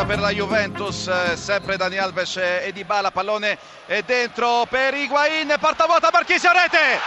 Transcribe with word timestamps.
ancora 0.00 0.04
per 0.04 0.18
la 0.18 0.30
Juventus, 0.30 1.06
eh, 1.06 1.36
sempre 1.36 1.76
Dani 1.76 1.98
Alves 1.98 2.36
e 2.36 2.70
Dybala, 2.72 3.10
pallone 3.10 3.58
è 3.86 4.02
dentro 4.02 4.66
per 4.68 4.94
Higuain, 4.94 5.54
porta 5.60 5.86
vuota 5.86 6.10
Marchisio, 6.12 6.50
rete! 6.52 6.98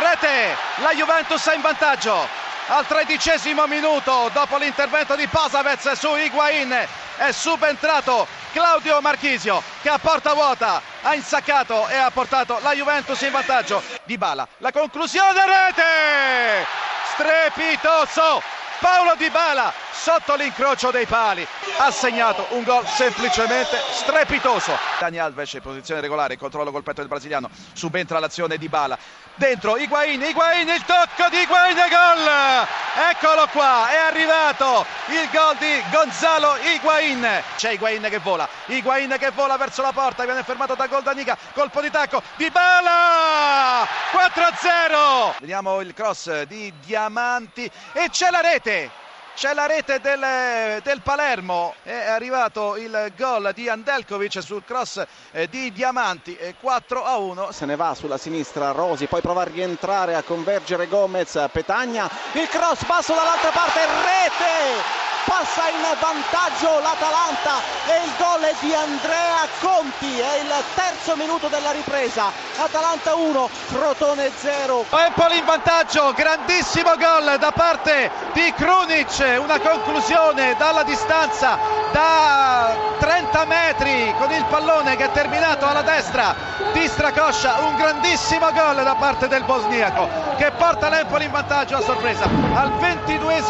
Rete, 0.00 0.56
la 0.82 0.92
Juventus 0.92 1.46
è 1.46 1.54
in 1.54 1.60
vantaggio. 1.60 2.26
Al 2.70 2.86
tredicesimo 2.86 3.66
minuto 3.66 4.30
dopo 4.32 4.58
l'intervento 4.58 5.16
di 5.16 5.26
Pasavez 5.26 5.92
su 5.92 6.14
Higuain 6.14 6.86
è 7.16 7.32
subentrato 7.32 8.26
Claudio 8.52 9.00
Marchisio 9.00 9.62
che 9.80 9.88
a 9.88 9.98
porta 9.98 10.34
vuota 10.34 10.82
ha 11.00 11.14
insaccato 11.14 11.88
e 11.88 11.96
ha 11.96 12.10
portato 12.10 12.58
la 12.62 12.74
Juventus 12.74 13.20
in 13.22 13.30
vantaggio. 13.30 13.82
Dybala, 14.04 14.46
la 14.58 14.72
conclusione 14.72 15.40
rete! 15.46 16.66
Strepitoso! 17.14 18.42
Paolo 18.80 19.14
Dybala 19.16 19.72
sotto 19.98 20.36
l'incrocio 20.36 20.90
dei 20.90 21.06
pali. 21.06 21.46
Ha 21.78 21.90
segnato 21.90 22.46
un 22.50 22.62
gol 22.62 22.86
semplicemente 22.86 23.76
strepitoso. 23.90 24.72
Dani 25.00 25.18
Alves 25.18 25.52
in 25.54 25.60
posizione 25.60 26.00
regolare 26.00 26.36
controllo 26.36 26.70
col 26.70 26.84
petto 26.84 27.00
del 27.00 27.08
brasiliano. 27.08 27.50
Subentra 27.72 28.18
l'azione 28.20 28.56
Dybala 28.56 28.98
dentro 29.38 29.76
Higuain 29.76 30.20
Higuain 30.20 30.68
il 30.68 30.84
tocco 30.84 31.28
di 31.30 31.38
Higuain 31.38 31.76
gol! 31.76 32.66
Eccolo 33.10 33.46
qua 33.52 33.88
è 33.88 33.96
arrivato 33.96 34.84
il 35.06 35.28
gol 35.32 35.56
di 35.58 35.82
Gonzalo 35.90 36.56
Higuain 36.56 37.42
c'è 37.56 37.70
Higuain 37.70 38.02
che 38.10 38.18
vola 38.18 38.48
Higuain 38.66 39.14
che 39.18 39.30
vola 39.30 39.56
verso 39.56 39.80
la 39.82 39.92
porta 39.92 40.24
viene 40.24 40.42
fermato 40.42 40.74
da 40.74 40.88
Goldanica 40.88 41.38
colpo 41.54 41.80
di 41.80 41.90
tacco 41.90 42.20
Dybala 42.36 43.86
4-0 44.12 45.36
vediamo 45.38 45.80
il 45.80 45.94
cross 45.94 46.42
di 46.42 46.72
Diamanti 46.84 47.70
e 47.92 48.08
c'è 48.10 48.30
la 48.30 48.40
rete 48.40 49.06
c'è 49.38 49.54
la 49.54 49.66
rete 49.66 50.00
del, 50.00 50.80
del, 50.82 51.00
Palermo, 51.00 51.74
è 51.84 52.08
arrivato 52.08 52.76
il 52.76 53.12
gol 53.16 53.52
di 53.54 53.68
Andelkovic 53.68 54.42
sul 54.42 54.64
cross 54.64 55.00
eh, 55.30 55.48
di 55.48 55.72
Diamanti, 55.72 56.36
4 56.58 57.04
a 57.04 57.18
1. 57.18 57.52
Se 57.52 57.64
ne 57.64 57.76
va 57.76 57.94
sulla 57.94 58.18
sinistra 58.18 58.72
Rosi, 58.72 59.06
poi 59.06 59.20
prova 59.20 59.42
a 59.42 59.44
rientrare 59.44 60.16
a 60.16 60.24
convergere 60.24 60.88
Gomez, 60.88 61.46
Petagna, 61.52 62.10
il 62.32 62.48
cross 62.48 62.84
basso 62.84 63.14
dall'altra 63.14 63.50
parte, 63.50 63.78
rete! 63.86 65.06
passa 65.28 65.68
in 65.68 65.84
vantaggio 66.00 66.80
l'Atalanta 66.80 67.60
e 67.86 68.04
il 68.06 68.12
gol 68.16 68.40
è 68.40 68.54
di 68.60 68.72
Andrea 68.72 69.46
Conti, 69.60 70.18
è 70.18 70.40
il 70.40 70.52
terzo 70.74 71.16
minuto 71.16 71.48
della 71.48 71.70
ripresa, 71.70 72.32
Atalanta 72.60 73.14
1, 73.14 73.48
Crotone 73.68 74.32
0. 74.34 74.86
Empoli 74.90 75.38
in 75.38 75.44
vantaggio, 75.44 76.12
grandissimo 76.12 76.96
gol 76.96 77.38
da 77.38 77.52
parte 77.52 78.10
di 78.32 78.52
Krunic, 78.56 79.38
una 79.38 79.60
conclusione 79.60 80.56
dalla 80.58 80.82
distanza 80.82 81.56
da 81.92 82.74
30 82.98 83.44
metri 83.44 84.12
con 84.18 84.32
il 84.32 84.44
pallone 84.46 84.96
che 84.96 85.04
è 85.04 85.12
terminato 85.12 85.66
alla 85.66 85.82
destra 85.82 86.34
di 86.72 86.88
Stracoscia, 86.88 87.58
un 87.60 87.76
grandissimo 87.76 88.50
gol 88.52 88.82
da 88.82 88.96
parte 88.96 89.28
del 89.28 89.44
bosniaco 89.44 90.08
che 90.36 90.50
porta 90.52 90.88
l'Empoli 90.88 91.24
in 91.26 91.30
vantaggio 91.30 91.76
a 91.76 91.80
sorpresa 91.80 92.24
al 92.54 92.72
22 92.72 93.42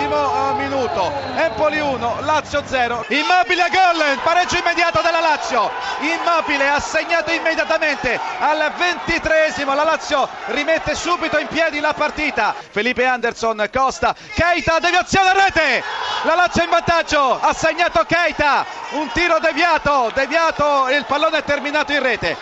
minuto. 0.57 1.13
Empoli 1.37 1.59
Napoli 1.69 1.81
1, 1.81 2.21
Lazio 2.21 2.63
0. 2.65 3.05
Immobile 3.09 3.63
a 3.63 3.69
gol, 3.69 4.19
pareggio 4.23 4.57
immediato 4.59 5.03
della 5.03 5.21
Lazio. 5.21 5.71
Immobile 6.01 6.69
ha 6.69 6.81
segnato 6.81 7.31
immediatamente 7.31 8.19
al 8.39 8.73
23esimo. 9.05 9.75
La 9.75 9.85
Lazio 9.85 10.29
rimette 10.47 10.95
subito 10.95 11.39
in 11.39 11.47
piedi 11.49 11.81
la 11.81 11.93
partita. 11.93 12.55
Felipe 12.71 13.05
Anderson, 13.05 13.69
Costa, 13.73 14.15
Keita, 14.35 14.79
deviazione 14.79 15.29
a 15.31 15.33
rete. 15.33 15.83
La 16.23 16.35
Lazio 16.35 16.63
in 16.63 16.71
vantaggio, 16.71 17.41
ha 17.41 17.53
segnato 17.53 18.05
Keita. 18.05 18.65
Un 18.91 19.11
tiro 19.13 19.39
deviato, 19.39 20.11
deviato, 20.15 20.89
il 20.91 21.05
pallone 21.05 21.39
è 21.39 21.45
terminato 21.45 21.93
in 21.93 22.03
rete. 22.03 22.37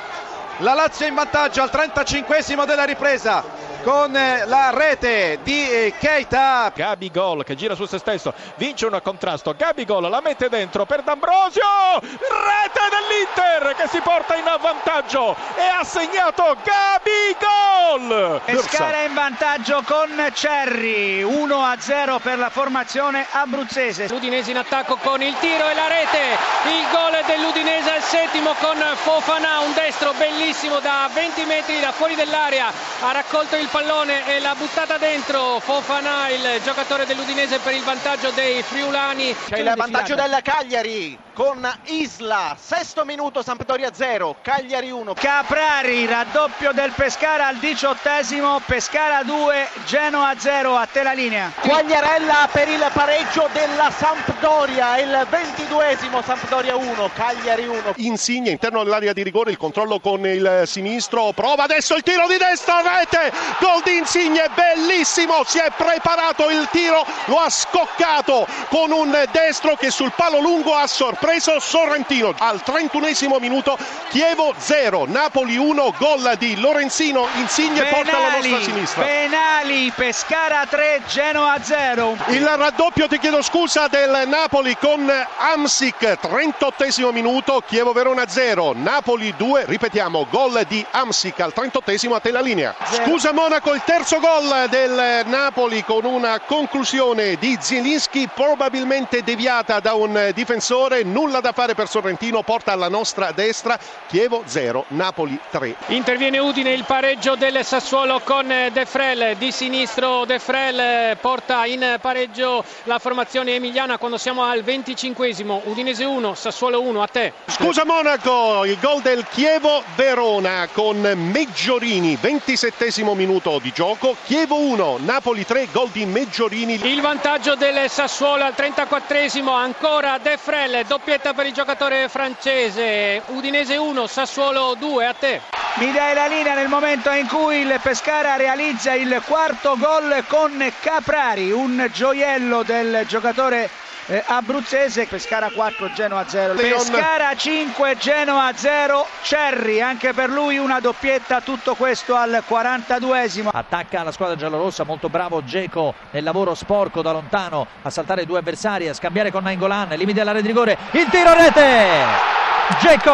La 0.59 0.73
Lazio 0.73 1.07
in 1.07 1.15
vantaggio 1.15 1.63
al 1.63 1.71
35esimo 1.71 2.65
della 2.65 2.85
ripresa 2.85 3.66
con 3.87 4.17
eh, 4.17 4.45
la 4.47 4.71
rete 4.75 5.39
di 5.45 5.71
eh, 5.71 5.95
Keita. 5.97 6.73
Gabi 6.75 7.09
Gol 7.09 7.45
che 7.45 7.55
gira 7.55 7.77
su 7.77 7.87
se 7.87 7.99
stesso, 7.99 8.35
vince 8.57 8.85
un 8.87 8.99
contrasto. 9.01 9.55
Gabi 9.57 9.85
Gol 9.85 10.11
la 10.11 10.21
mette 10.21 10.49
dentro 10.49 10.85
per 10.85 11.03
D'Ambrosio. 11.03 11.63
Rete 12.01 12.81
dell'Inter 12.91 13.77
che 13.77 13.87
si 13.87 14.01
porta 14.01 14.35
in 14.35 14.45
avvantaggio 14.49 15.37
e 15.55 15.63
ha 15.63 15.85
segnato 15.85 16.57
Gabi 16.65 17.37
Gol. 17.39 18.41
Pescara 18.45 19.03
in 19.03 19.15
vantaggio 19.15 19.81
con 19.87 20.31
Cerri 20.33 21.23
1 21.23 21.57
a 21.57 21.77
0 21.79 22.19
per 22.19 22.39
la 22.39 22.51
formazione 22.51 23.25
abruzzese. 23.31 24.09
L'Udinese 24.09 24.51
in 24.51 24.59
attacco 24.59 24.97
con 24.97 25.23
il 25.23 25.37
tiro 25.39 25.69
e 25.69 25.75
la 25.75 25.87
rete. 25.87 26.19
Il 26.65 26.87
gol 26.91 27.23
dell'Udinese 27.25 27.93
al 27.93 28.03
settimo 28.03 28.53
con 28.61 28.77
Fofana, 28.95 29.61
un 29.61 29.73
destro 29.75 30.13
bellissimo 30.15 30.81
da 30.81 31.09
20 31.13 31.45
metri 31.45 31.79
da 31.79 31.93
fuori 31.93 32.17
dell'area. 32.17 32.73
Ha 32.99 33.13
raccolto 33.13 33.57
il 33.57 33.69
pallone 33.69 34.27
e 34.27 34.41
l'ha 34.41 34.55
buttata 34.55 34.97
dentro. 34.97 35.61
Fofana, 35.61 36.31
il 36.31 36.63
giocatore 36.65 37.05
dell'Udinese 37.05 37.59
per 37.59 37.75
il 37.75 37.83
vantaggio 37.83 38.31
dei 38.31 38.63
friulani. 38.63 39.37
C'è 39.49 39.59
il 39.59 39.75
vantaggio 39.77 40.15
del 40.15 40.39
Cagliari 40.43 41.26
con 41.37 41.71
Isla, 41.85 42.57
sesto 42.59 43.05
minuto 43.05 43.43
Sampdoria 43.43 43.91
0, 43.93 44.37
Cagliari 44.41 44.91
1. 44.91 45.13
Caprari, 45.13 46.07
raddoppio 46.07 46.73
del 46.73 46.93
Pescara 46.93 47.49
al 47.49 47.57
diciottesimo, 47.57 48.63
Pescara 48.65 49.23
2, 49.23 49.69
Genoa 49.85 50.33
0, 50.35 50.77
a 50.77 50.87
te 50.87 51.03
la 51.03 51.13
linea. 51.13 51.53
Quagliarella 51.61 52.49
per 52.51 52.69
il 52.69 52.83
pareggio 52.91 53.51
della 53.53 53.91
Sampdoria, 53.91 54.99
il 54.99 55.27
ventiduesimo 55.29 56.23
Sampdoria 56.23 56.75
1, 56.75 57.11
Cagliari 57.15 57.67
1. 57.67 57.93
Insigne 57.97 58.53
interno 58.53 58.83
dell'area 58.83 59.13
di 59.13 59.23
rigore, 59.23 59.51
il 59.51 59.59
controllo 59.59 60.01
con 60.01 60.27
il 60.27 60.63
sinistro, 60.65 61.33
prova 61.33 61.65
adesso 61.65 61.97
il 61.97 62.03
tiro 62.03 62.27
di 62.29 62.39
destra, 62.39 62.81
rete, 62.81 63.31
gol 63.61 63.83
di 63.85 63.99
Insigne, 63.99 64.49
bellissimo, 64.55 65.45
si 65.45 65.59
è 65.59 65.71
preparato 65.77 66.49
il 66.49 66.67
tiro, 66.71 67.05
lo 67.27 67.37
ha 67.41 67.51
scoccato 67.51 68.47
con 68.71 68.91
un 68.91 69.23
destro 69.33 69.77
che 69.77 69.91
sul 69.91 70.13
palo 70.17 70.41
lungo 70.41 70.75
ha 70.75 70.87
sorpreso 70.87 71.25
Sorrentino. 71.59 72.35
Al 72.39 72.63
31 72.63 73.39
minuto 73.39 73.77
Chievo 74.09 74.55
0, 74.57 75.05
Napoli 75.09 75.57
1, 75.57 75.95
gol 75.99 76.35
di 76.39 76.59
Lorenzino, 76.59 77.27
Insigne 77.35 77.83
penali, 77.83 77.95
porta 77.95 78.19
la 78.19 78.31
nostra 78.31 78.61
sinistra. 78.63 79.03
Penali, 79.03 79.93
Pescara 79.95 80.65
3, 80.67 81.03
Genoa 81.07 81.57
0. 81.61 82.17
Il 82.29 82.47
raddoppio, 82.47 83.09
ti 83.09 83.19
chiedo 83.19 83.43
scusa, 83.43 83.89
del 83.89 84.23
Napoli 84.27 84.77
con 84.77 85.13
Amsic, 85.39 86.19
38 86.19 87.13
minuto, 87.13 87.63
Chievo 87.67 87.93
Verona 87.93 88.27
0, 88.27 88.73
Napoli 88.77 89.35
2, 89.37 89.65
ripetiamo, 89.67 90.27
gol 90.31 90.65
di 90.69 90.85
Amsic 90.91 91.41
al 91.41 91.53
38 91.53 92.15
a 92.15 92.21
te 92.21 92.31
la 92.31 92.41
linea. 92.41 92.75
Scusa 92.91 93.33
Monaco, 93.33 93.75
il 93.75 93.83
terzo 93.85 94.19
gol 94.21 94.67
del 94.71 95.23
Napoli 95.27 95.85
con 95.85 96.05
una 96.05 96.41
conclusione 96.41 97.37
di 97.37 97.57
Zielinski 97.61 98.29
probabilmente 98.33 99.23
deviata 99.23 99.81
da 99.81 99.95
un 99.95 100.31
difensore, 100.35 101.03
nulla 101.17 101.41
da 101.41 101.53
fare 101.53 101.75
per 101.75 101.89
Sorrentino, 101.89 102.43
porta 102.43 102.73
alla 102.73 102.91
nostra 102.91 103.33
destra, 103.33 103.79
Chievo 104.07 104.43
0, 104.45 104.85
Napoli 104.89 105.39
3. 105.51 105.77
Interviene 105.87 106.39
Udine 106.39 106.73
il 106.73 106.85
pareggio 106.85 107.37
del 107.37 107.65
Sassuolo 107.65 108.21
con 108.23 108.47
De 108.47 108.85
Frel, 108.85 109.35
di 109.39 109.51
sinistro 109.51 110.27
De 110.27 110.39
Frel 110.39 111.17
porta 111.17 111.65
in 111.65 111.97
pareggio 112.03 112.63
la 112.83 112.99
formazione 112.99 113.55
emiliana 113.55 113.97
quando 113.97 114.19
siamo 114.19 114.45
al 114.45 114.61
25esimo, 114.61 115.63
Udinese 115.65 116.05
1, 116.05 116.35
Sassuolo 116.35 116.83
1, 116.83 117.03
a 117.03 117.07
te. 117.07 117.33
Scusa 117.47 117.87
Monaco, 117.87 118.67
il 118.67 118.79
gol 118.79 119.01
del 119.01 119.25
Chievo 119.31 119.83
Verona 119.95 120.69
con 120.71 121.01
Meggiorini, 121.01 122.19
27 122.21 123.05
minuto 123.15 123.59
di 123.59 123.73
gioco, 123.73 124.17
Chievo 124.25 124.59
1, 124.59 124.99
Napoli 125.01 125.47
3, 125.47 125.69
gol 125.73 125.89
di 125.89 126.05
Meggiorini. 126.05 126.79
Il 126.83 127.01
vantaggio 127.01 127.55
del 127.55 127.89
Sassuolo 127.89 128.45
al 128.45 128.55
34esimo, 128.55 129.49
ancora 129.49 130.19
De 130.19 130.37
Frel, 130.37 130.85
doppietta 131.07 131.35
per 131.35 131.47
il 131.47 131.53
giocatore 131.53 132.09
francese, 132.09 133.23
Udinese 133.27 133.77
1, 133.77 134.09
Sassuolo 134.09 134.75
2, 134.77 135.07
a 135.07 135.13
te. 135.15 135.41
Mi 135.77 135.93
dai 135.93 136.15
la 136.15 136.27
linea 136.27 136.55
nel 136.55 136.67
momento 136.67 137.13
in 137.13 137.29
cui 137.29 137.59
il 137.59 137.79
Pescara 137.81 138.35
realizza 138.35 138.93
il 138.93 139.23
quarto 139.25 139.77
gol 139.79 140.25
con 140.27 140.73
Caprari, 140.81 141.53
un 141.53 141.89
gioiello 141.93 142.65
del 142.65 143.05
giocatore 143.07 143.71
eh, 144.07 144.23
abruzzese, 144.25 145.07
Pescara 145.07 145.51
4, 145.51 145.93
Genoa 145.93 146.27
0. 146.27 146.55
Pescara 146.55 147.35
5, 147.35 147.97
Genoa 147.99 148.53
0, 148.55 149.07
Cerri, 149.23 149.81
anche 149.81 150.13
per 150.13 150.31
lui 150.31 150.59
una 150.59 150.81
doppietta, 150.81 151.41
tutto 151.41 151.75
questo 151.75 152.15
al 152.15 152.43
42esimo. 152.49 153.49
Attacca 153.53 154.03
la 154.03 154.13
squadra 154.13 154.37
giallorossa, 154.37 154.85
molto 154.85 155.09
bravo 155.09 155.45
Geco 155.45 155.95
nel 156.13 156.23
lavoro 156.23 156.55
sporco 156.55 157.03
da 157.03 157.13
lontano 157.13 157.67
a 157.83 157.91
saltare 157.91 158.25
due 158.27 158.39
avversari, 158.39 158.89
a 158.89 158.95
scambiare 158.95 159.31
con 159.31 159.43
Nainggolan, 159.43 159.89
limite 159.91 160.19
dell'area 160.19 160.41
di 160.41 160.47
rigore, 160.47 160.79
il 160.93 161.07
tiro 161.11 161.33
rete! 161.35 162.45
Geco, 162.81 163.13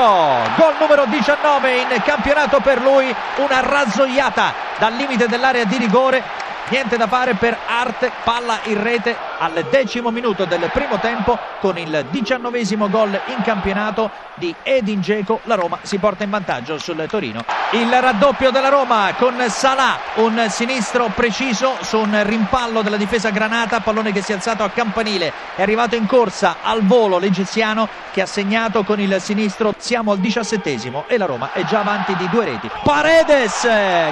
gol 0.57 0.75
numero 0.79 1.05
19 1.05 1.77
in 1.77 2.03
campionato 2.05 2.61
per 2.61 2.81
lui, 2.81 3.15
una 3.37 3.61
razzoiata 3.61 4.55
dal 4.79 4.95
limite 4.95 5.27
dell'area 5.27 5.65
di 5.65 5.77
rigore, 5.77 6.23
niente 6.69 6.97
da 6.97 7.07
fare 7.07 7.35
per 7.35 7.59
Arte, 7.67 8.11
palla 8.25 8.61
in 8.65 8.83
rete 8.83 9.32
al 9.43 9.67
decimo 9.71 10.11
minuto 10.13 10.45
del 10.45 10.71
primo 10.73 11.01
tempo 11.01 11.37
con 11.61 11.77
il 11.77 12.07
diciannovesimo 12.11 12.89
gol 12.89 13.21
in 13.27 13.43
campionato 13.43 14.09
di 14.35 14.55
Edin 14.63 15.01
Dzeko. 15.01 15.41
La 15.45 15.57
Roma 15.57 15.79
si 15.83 15.99
porta 15.99 16.23
in 16.23 16.31
vantaggio 16.31 16.79
sul 16.79 17.05
Torino. 17.09 17.45
Il 17.71 17.91
raddoppio 17.91 18.53
della 18.53 18.69
Roma 18.69 19.13
con 19.19 19.35
Salah 19.49 19.99
un 20.17 20.47
sinistro 20.49 21.11
preciso 21.13 21.75
su 21.81 21.99
un 21.99 22.23
rimpallo 22.25 22.83
della 22.83 22.97
difesa 22.97 23.31
granata 23.31 23.81
pallone 23.81 24.13
che 24.13 24.23
si 24.23 24.31
è 24.31 24.37
alzato 24.37 24.63
a 24.63 24.71
campanile. 24.71 25.33
È 25.57 25.63
arrivato 25.63 25.97
in 25.97 26.07
corsa 26.07 26.59
al 26.63 26.83
volo 26.85 27.19
l'egiziano 27.19 27.89
che 28.13 28.23
ha 28.23 28.27
segnato 28.27 28.85
con 28.85 29.01
il 29.01 29.21
sinistro. 29.21 29.75
Siamo 29.77 30.13
al 30.13 30.19
diciassettesimo 30.19 31.05
e 31.09 31.19
la 31.19 31.27
Roma 31.27 31.53
è 31.53 31.65
già 31.65 31.81
avanti 31.81 32.15
di 32.15 32.29
due 32.29 32.45
reti. 32.45 32.71
Paredes 32.85 33.63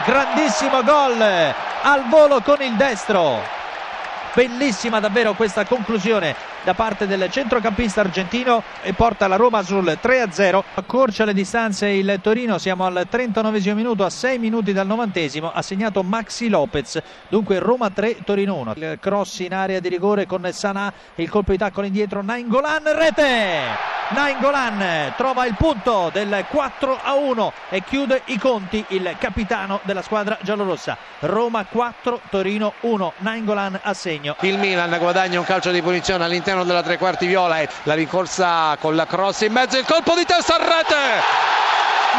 grandissimo 0.04 0.82
gol 0.82 1.20
al 1.20 2.08
volo 2.08 2.40
con 2.40 2.60
il 2.62 2.74
destro 2.74 3.59
bellissima 4.34 5.00
davvero 5.00 5.34
questa 5.34 5.64
conclusione 5.64 6.34
da 6.62 6.74
parte 6.74 7.06
del 7.06 7.30
centrocampista 7.30 8.00
argentino 8.00 8.62
e 8.82 8.92
porta 8.92 9.26
la 9.26 9.36
Roma 9.36 9.62
sul 9.62 9.98
3-0 10.00 10.62
accorcia 10.74 11.24
le 11.24 11.34
distanze 11.34 11.88
il 11.88 12.18
Torino 12.22 12.58
siamo 12.58 12.84
al 12.84 13.06
39 13.08 13.74
minuto 13.74 14.04
a 14.04 14.10
6 14.10 14.38
minuti 14.38 14.72
dal 14.72 14.86
90 14.86 15.52
ha 15.52 15.62
segnato 15.62 16.02
Maxi 16.02 16.48
Lopez. 16.48 17.00
Dunque 17.28 17.58
Roma 17.58 17.90
3 17.90 18.18
Torino 18.24 18.56
1 18.56 18.72
il 18.76 18.98
cross 19.00 19.40
in 19.40 19.54
area 19.54 19.80
di 19.80 19.88
rigore 19.88 20.26
con 20.26 20.48
Sanà 20.52 20.92
il 21.16 21.28
colpo 21.28 21.52
di 21.52 21.58
taccolo 21.58 21.86
indietro 21.86 22.22
Nainggolan 22.22 22.82
rete 22.94 23.99
Nainggolan 24.10 25.14
trova 25.16 25.46
il 25.46 25.54
punto 25.54 26.10
del 26.12 26.44
4 26.48 26.98
a 27.00 27.14
1 27.14 27.52
e 27.68 27.84
chiude 27.84 28.22
i 28.24 28.38
conti 28.40 28.84
il 28.88 29.14
capitano 29.20 29.78
della 29.84 30.02
squadra 30.02 30.36
giallorossa. 30.40 30.96
Roma 31.20 31.64
4, 31.64 32.20
Torino 32.28 32.72
1. 32.80 33.12
Nainggolan 33.18 33.78
a 33.84 33.94
segno. 33.94 34.34
Il 34.40 34.58
Milan 34.58 34.96
guadagna 34.98 35.38
un 35.38 35.44
calcio 35.44 35.70
di 35.70 35.80
punizione 35.80 36.24
all'interno 36.24 36.64
della 36.64 36.82
tre 36.82 36.98
quarti 36.98 37.26
viola 37.26 37.60
e 37.60 37.68
la 37.84 37.94
rincorsa 37.94 38.76
con 38.80 38.96
la 38.96 39.06
cross 39.06 39.42
in 39.42 39.52
mezzo, 39.52 39.78
il 39.78 39.84
colpo 39.84 40.16
di 40.16 40.24
testa 40.24 40.56
a 40.56 40.58
rete. 40.58 40.96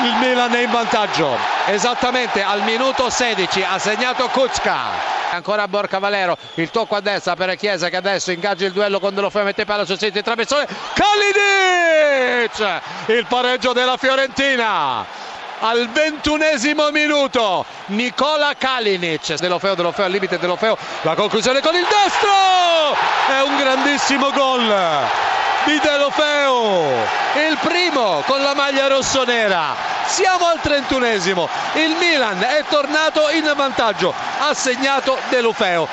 Il 0.05 0.15
Milan 0.25 0.53
è 0.53 0.63
in 0.63 0.71
vantaggio. 0.71 1.35
Esattamente 1.65 2.41
al 2.41 2.63
minuto 2.63 3.09
16 3.09 3.65
ha 3.69 3.77
segnato 3.77 4.29
Kuczka 4.29 5.11
ancora 5.31 5.67
Borca 5.67 5.99
Valero 5.99 6.37
il 6.55 6.69
tocco 6.69 6.95
a 6.95 7.01
destra 7.01 7.35
per 7.35 7.55
Chiesa 7.55 7.89
che 7.89 7.95
adesso 7.95 8.31
ingaggia 8.31 8.65
il 8.65 8.71
duello 8.71 8.99
con 8.99 9.13
Delofeo 9.13 9.43
mette 9.43 9.65
palla 9.65 9.85
sul 9.85 9.97
centro 9.97 10.19
di 10.19 10.25
traversone 10.25 10.67
Kalinic 12.41 12.81
il 13.07 13.25
pareggio 13.27 13.73
della 13.73 13.97
Fiorentina. 13.97 15.05
Al 15.59 15.89
ventunesimo 15.89 16.89
minuto 16.89 17.63
Nicola 17.87 18.53
Kalinic 18.57 19.35
Delofeo, 19.35 19.75
Delofeo 19.75 20.05
al 20.05 20.11
limite 20.11 20.39
Delofeo 20.39 20.75
la 21.03 21.13
conclusione 21.13 21.61
con 21.61 21.75
il 21.75 21.85
destro! 21.85 22.97
È 23.27 23.41
un 23.43 23.57
grandissimo 23.57 24.31
gol 24.31 24.73
di 25.65 25.79
Delofeo 25.79 27.19
il 27.47 27.57
primo 27.61 28.23
con 28.25 28.41
la 28.41 28.53
maglia 28.53 28.87
rossonera. 28.87 29.75
Siamo 30.05 30.47
al 30.47 30.59
trentunesimo. 30.59 31.47
Il 31.75 31.95
Milan 31.99 32.41
è 32.41 32.63
tornato 32.67 33.29
in 33.29 33.49
vantaggio 33.55 34.13
ha 34.39 34.53
segnato 34.53 35.17
Delofeo 35.29 35.87